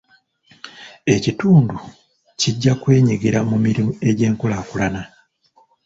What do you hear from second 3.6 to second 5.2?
mirimu egy'enkulaakulana.